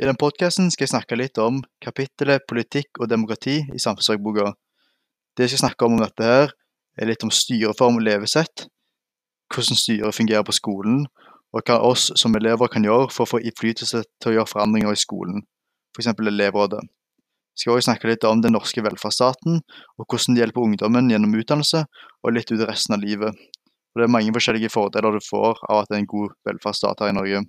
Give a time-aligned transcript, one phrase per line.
[0.00, 4.54] I denne podkasten skal jeg snakke litt om kapittelet politikk og demokrati i samfunnsfagboka.
[5.36, 6.54] Det jeg skal snakke om om dette her,
[6.96, 8.66] er litt om styreform og levesett,
[9.52, 11.04] hvordan styret fungerer på skolen,
[11.52, 14.96] og hva oss som elever kan gjøre for å få innflytelse til å gjøre forandringer
[14.96, 15.44] i skolen,
[15.92, 16.08] f.eks.
[16.16, 16.82] elevrådet.
[17.52, 19.60] Jeg skal også snakke litt om den norske velferdsstaten,
[20.00, 21.84] og hvordan det hjelper ungdommen gjennom utdannelse
[22.24, 23.36] og litt ut resten av livet.
[23.92, 27.04] Og Det er mange forskjellige fordeler du får av at det er en god velferdsstat
[27.04, 27.42] her i Norge.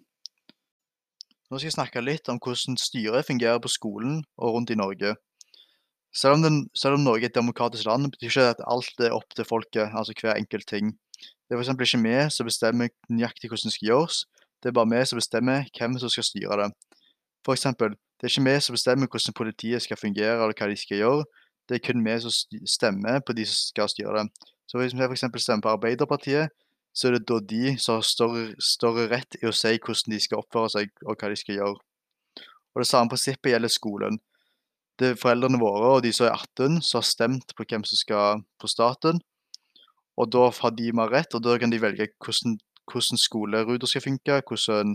[1.54, 5.12] Nå skal jeg snakke litt om hvordan styret fungerer på skolen og rundt i Norge.
[6.10, 9.14] Selv om, den, selv om Norge er et demokratisk land, betyr ikke at alt er
[9.14, 10.96] opp til folket, altså hver enkelt ting.
[11.22, 11.70] Det er f.eks.
[11.70, 14.24] ikke vi som bestemmer nøyaktig hvordan det skal gjøres,
[14.64, 16.68] det er bare vi som bestemmer hvem som skal styre det.
[17.54, 21.04] Eksempel, det er ikke vi som bestemmer hvordan politiet skal fungere eller hva de skal
[21.04, 21.30] gjøre,
[21.70, 22.34] det er kun vi som
[22.66, 24.50] stemmer på de som skal styre det.
[24.66, 25.30] Så hvis vi f.eks.
[25.38, 26.50] stemmer på Arbeiderpartiet,
[26.94, 30.20] så er det da de som har større, større rett i å si hvordan de
[30.22, 31.80] skal oppføre seg og hva de skal gjøre.
[32.74, 34.20] Og Det samme prinsippet gjelder skolen.
[34.98, 37.98] Det er foreldrene våre og de som er 18 som har stemt på hvem som
[37.98, 39.22] skal på staten.
[40.22, 44.06] Og da har de mer rett, og da kan de velge hvordan, hvordan skoleruter skal
[44.06, 44.94] funke, hvordan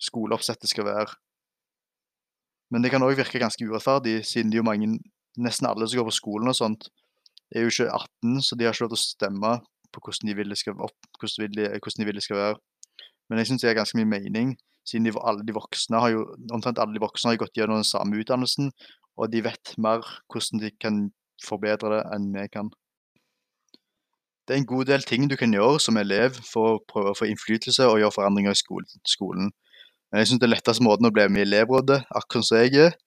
[0.00, 1.12] skoleoppsettet skal være.
[2.72, 4.88] Men det kan òg virke ganske urettferdig, siden det er jo mange,
[5.36, 6.88] nesten alle som går på skolen og sånt,
[7.52, 9.52] er jo ikke 18, så de har ikke lov til å stemme
[9.94, 12.60] på hvordan de vil det skal, opp, hvordan de, hvordan de vil det skal være.
[13.30, 16.24] Men jeg syns det er ganske mye mening, siden de, alle de voksne har jo,
[16.52, 18.72] omtrent alle de voksne har gått gjennom den samme utdannelsen,
[19.16, 21.04] og de vet mer hvordan de kan
[21.44, 22.72] forbedre det enn vi kan.
[24.44, 27.16] Det er en god del ting du kan gjøre som elev for å prøve å
[27.16, 28.60] få innflytelse og gjøre forandringer i
[29.08, 29.54] skolen.
[30.12, 32.98] Men jeg syns den letteste måten å bli med i elevrådet, akkurat som jeg er,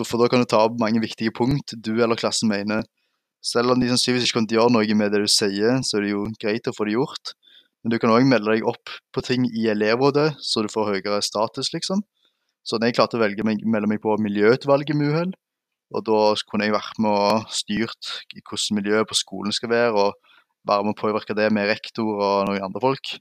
[0.00, 2.86] for da kan du ta opp mange viktige punkt du eller klassen mener.
[3.42, 6.12] Selv om de sannsynligvis ikke kan gjøre noe med det du sier, så er det
[6.12, 7.34] jo greit å få det gjort.
[7.82, 11.18] Men du kan òg melde deg opp på ting i elevrådet, så du får høyere
[11.26, 12.04] status, liksom.
[12.62, 15.32] Så jeg klarte å velge meg, melde meg på miljøutvalget med uhell.
[15.92, 20.68] Og da kunne jeg vært med og styrt hvordan miljøet på skolen skal være, og
[20.68, 23.16] være med å påvirke det med rektor og noen andre folk.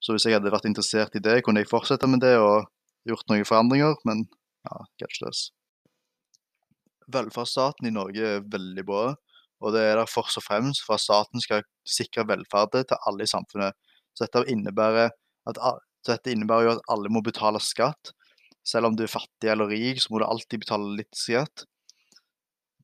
[0.00, 2.64] Så hvis jeg hadde vært interessert i det, kunne jeg fortsette med det og
[3.08, 4.24] gjort noen forandringer, men
[4.64, 5.50] ja, catchless.
[7.12, 9.04] Velferdsstaten i Norge er veldig bra,
[9.64, 13.24] og det er der først og fremst for at staten skal sikre velferden til alle
[13.24, 13.76] i samfunnet.
[14.14, 15.14] Så dette innebærer,
[15.48, 15.60] at,
[16.06, 18.12] dette innebærer jo at alle må betale skatt.
[18.64, 21.64] Selv om du er fattig eller rik, så må du alltid betale litt skatt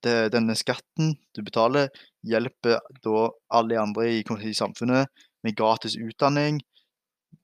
[0.04, 1.90] det, denne skatten du betaler,
[2.26, 5.08] hjelper da alle andre i, i, samfunnet
[5.44, 6.60] med gratis utdanning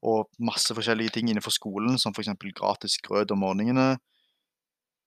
[0.07, 2.33] og masse forskjellige ting innenfor skolen, som f.eks.
[2.57, 3.97] gratis grøt om morgenene.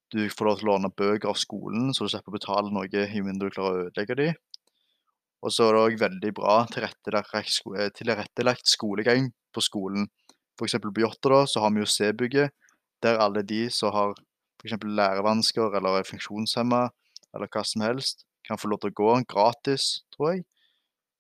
[0.09, 2.88] Du får lov til å låne bøker av skolen, så du slipper å betale noe
[2.90, 4.40] i mindre du klarer å ødelegge dem.
[5.46, 10.09] Og så er det òg veldig bra tilrettelagt, eh, skolegang på skolen.
[10.59, 10.75] F.eks.
[10.84, 12.52] på Jotta så har vi jo C-bygget,
[13.03, 14.18] der alle de som har
[14.59, 14.75] f.eks.
[14.84, 16.90] lærevansker eller er funksjonshemma,
[17.34, 20.44] eller hva som helst, kan få lov til å gå gratis, tror jeg,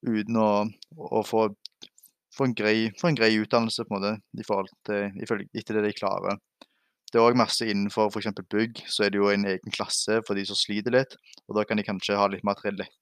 [0.03, 0.49] uten å,
[0.97, 1.45] å få,
[2.35, 5.13] få, en grei, få, en grei, utdannelse på en måte, i forhold til,
[5.53, 6.39] etter det de klarer.
[7.09, 8.29] Det er òg masse innenfor f.eks.
[8.53, 11.15] bygg, så er det jo en egen klasse for de som sliter litt.
[11.49, 12.59] Og da kan de kanskje ha litt mer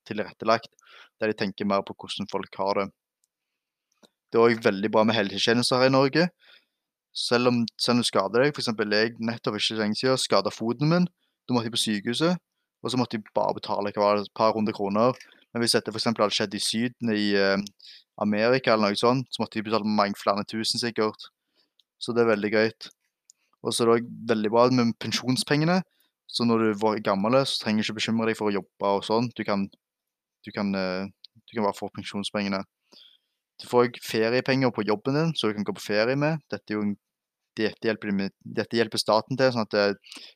[0.07, 0.71] tilrettelagt,
[1.19, 2.87] der de tenker mer på hvordan folk har det.
[4.31, 6.27] Det er òg veldig bra med helsetjenester her i Norge.
[7.17, 8.71] Selv om, du skader deg, f.eks.
[8.71, 11.07] jeg nettopp ikke lenge siden skada foten min.
[11.47, 12.43] Da måtte jeg på sykehuset.
[12.83, 15.17] Og så måtte de bare betale det, et par hundre kroner.
[15.51, 16.11] Men hvis dette f.eks.
[16.11, 17.57] hadde skjedd i Syden, i uh,
[18.21, 21.31] Amerika eller noe sånt, så måtte de betale mange flere tusen sikkert.
[21.97, 22.91] Så det er veldig greit.
[23.65, 25.81] Og så er det òg veldig bra med pensjonspengene.
[26.27, 29.05] Så når du er gammel, så trenger du ikke bekymre deg for å jobbe og
[29.07, 29.29] sånn.
[29.37, 29.65] Du kan,
[30.45, 31.07] du kan, uh,
[31.37, 32.61] du kan bare få pensjonspengene.
[33.57, 36.43] Du får òg feriepenger på jobben din, så du kan gå på ferie med.
[36.51, 36.83] Dette jo
[37.57, 38.13] dette hjelper,
[38.45, 39.85] dette hjelper, staten til, sånn at det,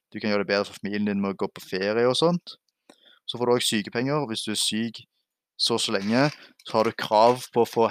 [0.09, 2.56] du kan gjøre det bedre for familien din med å gå på ferie og sånt.
[3.30, 4.26] Så får du òg sykepenger.
[4.30, 5.03] Hvis du er syk
[5.62, 6.30] så og så lenge,
[6.66, 7.90] så har du krav på å få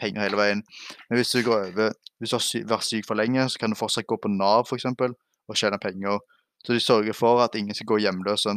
[0.00, 0.64] penger hele veien.
[1.08, 3.78] Men hvis du går over, hvis du har vært syk for lenge, så kan du
[3.78, 5.16] fortsatt gå på Nav for eksempel,
[5.50, 6.20] og tjene penger.
[6.62, 8.54] Så de sørger for at ingen skal gå hjemløse.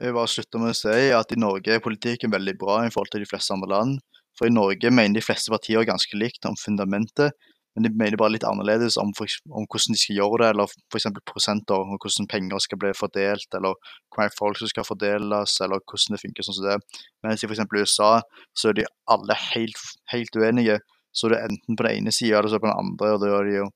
[0.00, 2.92] Jeg vil bare slutte med å si at i Norge er politikken veldig bra i
[2.94, 3.98] forhold til de fleste andre land.
[4.38, 7.36] For i Norge mener de fleste partier ganske likt om fundamentet,
[7.74, 10.72] men de mener bare litt annerledes om, for, om hvordan de skal gjøre det, eller
[10.92, 11.06] f.eks.
[11.28, 15.80] prosenter, og hvordan penger skal bli fordelt, eller hvor mange folk som skal fordeles, eller
[15.80, 16.76] hvordan det funker sånn som det.
[17.24, 17.64] Mens i f.eks.
[17.72, 18.10] USA
[18.52, 19.80] så er de alle helt,
[20.12, 20.82] helt uenige.
[21.16, 23.40] Så det er enten på den ene sida eller så på den andre, og da,
[23.48, 23.70] de jo,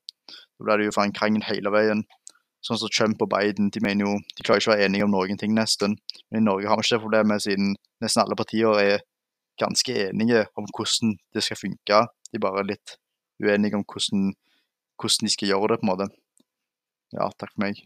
[0.61, 2.05] blir det jo en krangel hele veien.
[2.65, 5.13] Sånn som Trump og Biden, de mener jo de klarer ikke å være enige om
[5.13, 5.97] noen ting, nesten.
[6.29, 9.05] Men i Norge har vi ikke det problemet, siden nesten alle partier er
[9.61, 12.01] ganske enige om hvordan det skal funke.
[12.33, 12.97] De bare er litt
[13.43, 14.33] uenige om hvordan
[14.97, 16.07] hvordan de skal gjøre det, på en måte.
[17.13, 17.83] Ja, takk for meg.